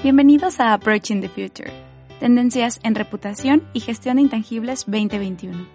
[0.00, 1.72] Bienvenidos a Approaching the Future,
[2.20, 5.66] Tendencias en Reputación y Gestión de Intangibles 2021.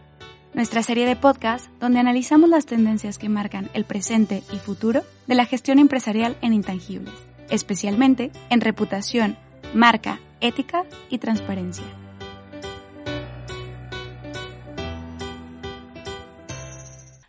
[0.54, 5.36] Nuestra serie de podcast donde analizamos las tendencias que marcan el presente y futuro de
[5.36, 7.14] la gestión empresarial en intangibles,
[7.50, 9.36] especialmente en reputación,
[9.74, 11.86] marca, ética y transparencia.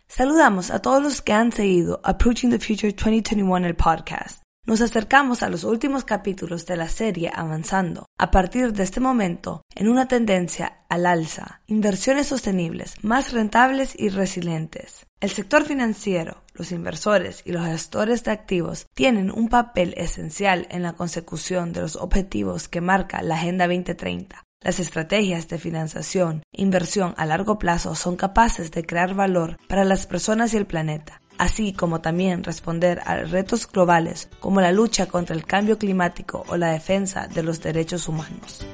[0.07, 4.44] Saludamos a todos los que han seguido Approaching the Future 2021 el podcast.
[4.67, 9.61] Nos acercamos a los últimos capítulos de la serie avanzando, a partir de este momento,
[9.75, 15.05] en una tendencia al alza, inversiones sostenibles, más rentables y resilientes.
[15.19, 20.81] El sector financiero, los inversores y los gestores de activos tienen un papel esencial en
[20.81, 24.43] la consecución de los objetivos que marca la Agenda 2030.
[24.61, 29.85] Las estrategias de financiación e inversión a largo plazo son capaces de crear valor para
[29.85, 35.05] las personas y el planeta así como también responder a retos globales como la lucha
[35.05, 38.65] contra el cambio climático o la defensa de los derechos humanos.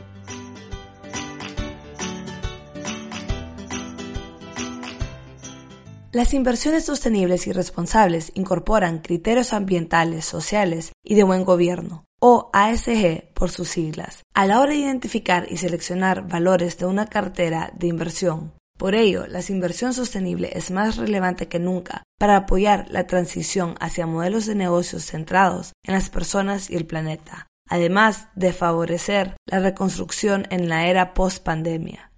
[6.14, 13.34] Las inversiones sostenibles y responsables incorporan criterios ambientales, sociales y de buen gobierno, o ASG
[13.34, 17.88] por sus siglas, a la hora de identificar y seleccionar valores de una cartera de
[17.88, 18.52] inversión.
[18.82, 24.08] Por ello, la inversión sostenible es más relevante que nunca para apoyar la transición hacia
[24.08, 30.48] modelos de negocios centrados en las personas y el planeta, además de favorecer la reconstrucción
[30.50, 32.12] en la era post-pandemia.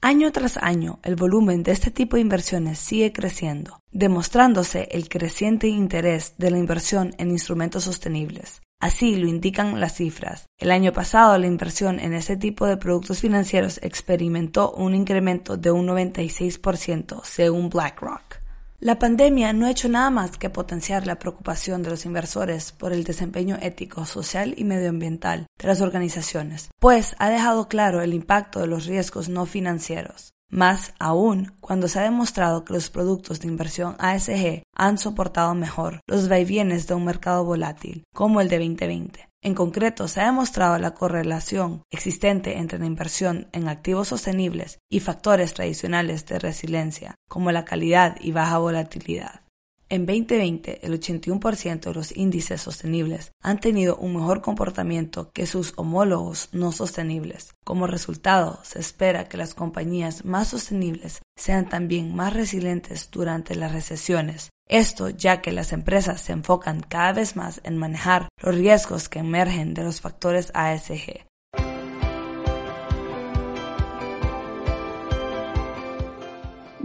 [0.00, 5.68] Año tras año, el volumen de este tipo de inversiones sigue creciendo, demostrándose el creciente
[5.68, 8.62] interés de la inversión en instrumentos sostenibles.
[8.78, 10.46] Así lo indican las cifras.
[10.58, 15.70] El año pasado la inversión en este tipo de productos financieros experimentó un incremento de
[15.70, 18.46] un 96% según BlackRock.
[18.78, 22.92] La pandemia no ha hecho nada más que potenciar la preocupación de los inversores por
[22.92, 28.60] el desempeño ético, social y medioambiental de las organizaciones, pues ha dejado claro el impacto
[28.60, 30.35] de los riesgos no financieros.
[30.48, 36.00] Más aún cuando se ha demostrado que los productos de inversión ASG han soportado mejor
[36.06, 39.28] los vaivienes de un mercado volátil, como el de 2020.
[39.42, 45.00] En concreto, se ha demostrado la correlación existente entre la inversión en activos sostenibles y
[45.00, 49.45] factores tradicionales de resiliencia, como la calidad y baja volatilidad.
[49.88, 55.74] En 2020, el 81% de los índices sostenibles han tenido un mejor comportamiento que sus
[55.76, 57.54] homólogos no sostenibles.
[57.64, 63.70] Como resultado, se espera que las compañías más sostenibles sean también más resilientes durante las
[63.70, 64.50] recesiones.
[64.68, 69.20] Esto ya que las empresas se enfocan cada vez más en manejar los riesgos que
[69.20, 71.24] emergen de los factores ASG.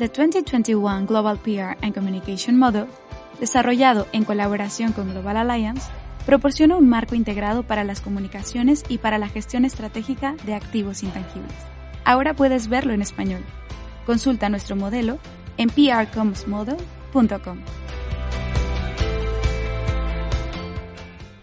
[0.01, 2.88] The 2021 Global PR and Communication Model,
[3.39, 5.91] desarrollado en colaboración con Global Alliance,
[6.25, 11.53] proporciona un marco integrado para las comunicaciones y para la gestión estratégica de activos intangibles.
[12.03, 13.41] Ahora puedes verlo en español.
[14.07, 15.19] Consulta nuestro modelo
[15.57, 17.59] en prcomsmodel.com.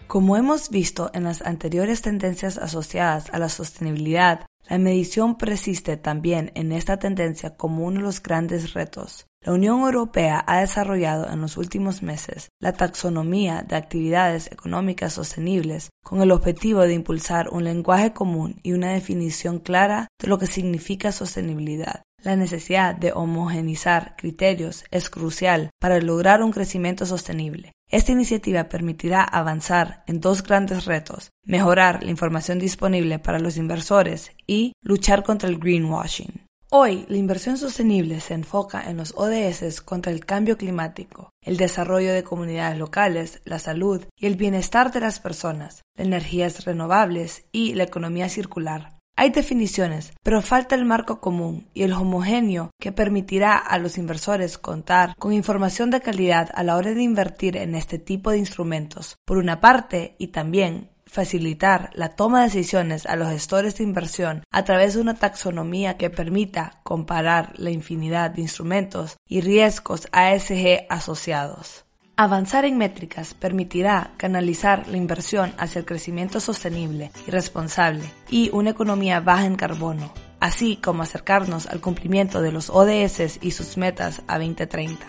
[0.07, 6.51] Como hemos visto en las anteriores tendencias asociadas a la sostenibilidad, la medición persiste también
[6.53, 9.25] en esta tendencia como uno de los grandes retos.
[9.41, 15.89] La Unión Europea ha desarrollado en los últimos meses la taxonomía de actividades económicas sostenibles
[16.03, 20.45] con el objetivo de impulsar un lenguaje común y una definición clara de lo que
[20.45, 22.03] significa sostenibilidad.
[22.21, 27.71] La necesidad de homogenizar criterios es crucial para lograr un crecimiento sostenible.
[27.89, 34.31] Esta iniciativa permitirá avanzar en dos grandes retos, mejorar la información disponible para los inversores
[34.45, 36.45] y luchar contra el greenwashing.
[36.71, 42.13] Hoy, la inversión sostenible se enfoca en los ODS contra el cambio climático, el desarrollo
[42.13, 47.73] de comunidades locales, la salud y el bienestar de las personas, las energías renovables y
[47.73, 48.98] la economía circular.
[49.21, 54.57] Hay definiciones, pero falta el marco común y el homogéneo que permitirá a los inversores
[54.57, 59.17] contar con información de calidad a la hora de invertir en este tipo de instrumentos,
[59.25, 64.43] por una parte, y también facilitar la toma de decisiones a los gestores de inversión
[64.51, 70.85] a través de una taxonomía que permita comparar la infinidad de instrumentos y riesgos ASG
[70.87, 71.83] asociados.
[72.21, 78.71] Avanzar en métricas permitirá canalizar la inversión hacia el crecimiento sostenible y responsable y una
[78.71, 84.21] economía baja en carbono, así como acercarnos al cumplimiento de los ODS y sus metas
[84.27, 84.99] a 2030.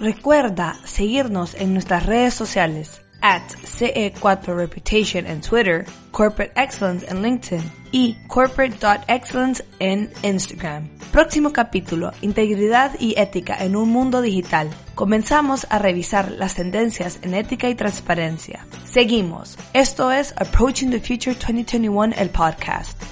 [0.00, 7.85] Recuerda seguirnos en nuestras redes sociales at CE4 Reputation en Twitter, Corporate Excellence en LinkedIn
[7.96, 10.90] y corporate.excellence en Instagram.
[11.12, 14.68] Próximo capítulo, Integridad y ética en un mundo digital.
[14.94, 18.66] Comenzamos a revisar las tendencias en ética y transparencia.
[18.84, 19.56] Seguimos.
[19.72, 23.02] Esto es Approaching the Future 2021, el podcast.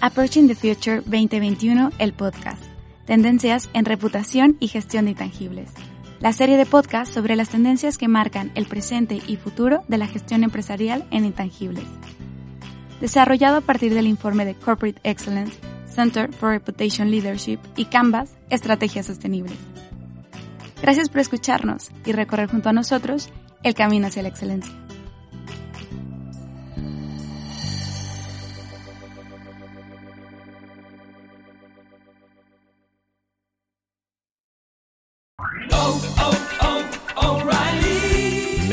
[0.00, 2.62] Approaching the Future 2021, el podcast.
[3.04, 5.68] Tendencias en reputación y gestión de intangibles.
[6.22, 10.06] La serie de podcasts sobre las tendencias que marcan el presente y futuro de la
[10.06, 11.82] gestión empresarial en intangibles.
[13.00, 15.58] Desarrollado a partir del informe de Corporate Excellence,
[15.92, 19.58] Center for Reputation Leadership y Canvas, Estrategias Sostenibles.
[20.80, 23.28] Gracias por escucharnos y recorrer junto a nosotros
[23.64, 24.72] el camino hacia la excelencia.